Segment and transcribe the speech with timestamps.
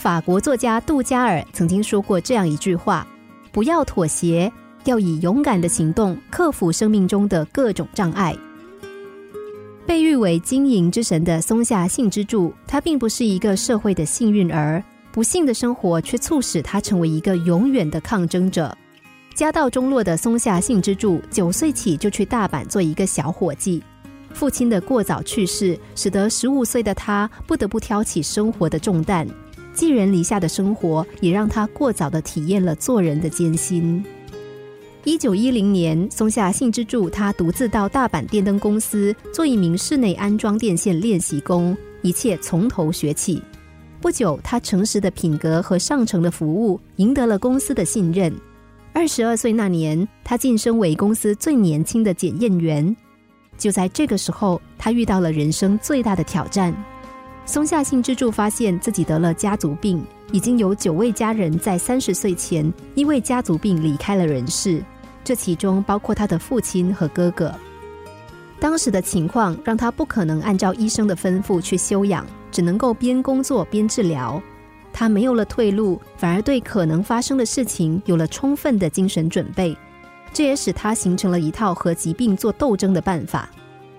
[0.00, 3.06] 法国作家杜加尔曾经说过这样一句话
[3.52, 4.50] ：“不要妥协，
[4.86, 8.34] 要以勇敢的行动克服生命中的各种障碍。”
[9.86, 14.82] 被誉为经营之神的松下幸之助，他并不是一个社会的幸运儿，
[15.12, 18.74] 不幸的生活却促使他成为一个永远的抗争者。
[19.34, 23.82] 家道中落的松下幸之助，九岁起就去大阪做一个小伙计。
[24.32, 29.28] 父亲的过早去世，使得十五岁的他不得不挑起生活的重担。
[29.74, 34.04] 寄人篱下的生活，也让他过早的体验了做人的艰辛。
[35.04, 43.42] 一九一零年，松下幸之助他独自到大阪电灯公司做一名室内安装电线练习工，一切从头学起。
[44.00, 48.34] 不久，他诚实的品格和上乘的服务赢得了公司的信任。
[48.92, 52.94] 二十二岁那年，他晋升为公司最年轻的检验员。
[53.56, 56.74] 就在这个时候，他遇到了人生最大的挑战。
[57.50, 60.00] 松下幸之助发现自己得了家族病，
[60.30, 64.80] 已经有九位家人在三十岁前因为家族病离开了人世，
[65.24, 67.52] 这其中包括他的父亲和哥哥。
[68.60, 74.40] 当时的情况让他不可能按照医生的吩咐去休养，只能够边工作边治疗。
[74.92, 79.76] 他没有了退路，反而对可能发生的事情有了充分的精神准备。
[80.32, 83.50] 这也使他形成了一套和疾病做斗争的办法，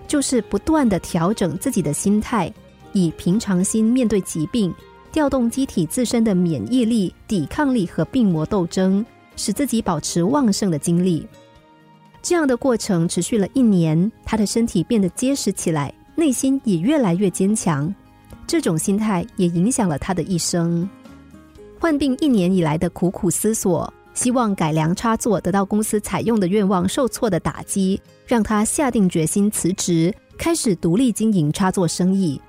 [0.08, 2.50] 就是不断的调整自己的心态，
[2.92, 4.74] 以平常心面对疾病，
[5.10, 9.04] 调动机体自身的免疫力、抵抗力和病魔斗争，
[9.36, 11.26] 使自己保持旺盛的精力。
[12.22, 17.92] 这样的过程持续了一年，他的身体变得结实起来，内心也越来越坚强。
[18.46, 20.88] 这种心态也影响了他的一生。
[21.80, 32.40] 患病一年以来的苦苦思索，希望改良插座得到公司采用的愿望受挫的打击，让他下定决心辞职，开始独立经营插座生意。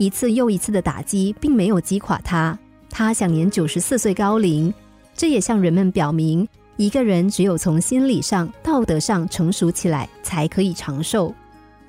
[0.00, 4.72] 一次又一次的打击并没有击垮他，他享年九十四岁高龄。
[5.14, 6.48] 这也向人们表明，
[6.78, 11.34] 一个人只有从心理上、道德上成熟起来，才可以长寿。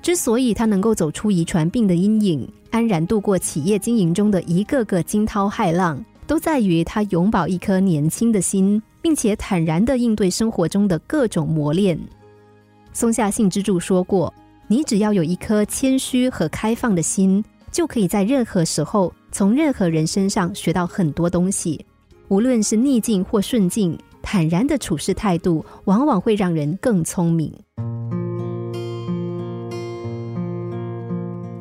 [0.02, 11.98] 之所以他能够走出遗传病的阴影，安然度过企业经营中的一个个惊涛骇浪，都在于他永葆一颗年轻的心，并且坦然的应对生活中的各种磨练。
[12.92, 14.30] 松下幸之助说过
[14.68, 21.84] ：“你只要有一颗谦虚和开放的心，就可以在任何时候从任何人身上学到很多东西。
[22.28, 27.52] 无论是逆境或顺境，坦然的处事态度，往往会让人更聪明。”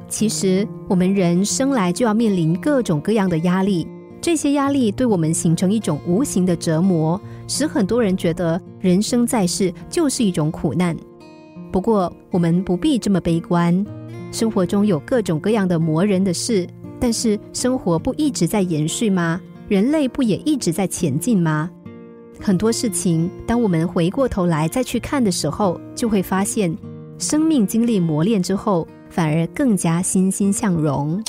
[0.08, 3.88] 其实，我们人生来就要面临各种各样的压力，
[4.20, 10.96] 这些压力对我们形成一种无形的折磨，使很多人觉得人生在世就是一种苦难。
[11.72, 13.86] 不过，我们不必这么悲观。
[14.32, 16.68] 生活中有各种各样的磨人的事，
[17.00, 19.40] 但是生活不一直在延续吗？
[19.68, 21.70] 人类不也一直在前进吗？
[22.40, 26.76] 很多事情，当我们回过头来再去看的时候，就会发现，
[27.20, 28.88] 生命经历磨练之后。
[29.12, 31.22] 反而更加欣欣向荣。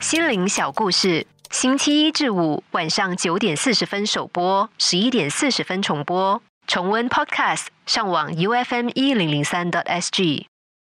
[0.00, 6.42] 心灵小故事，星期一至五晚上九点四十分首播，十一点四十分重播。
[6.66, 10.48] 重温 Podcast，上网 U F M 一零零三 t S G。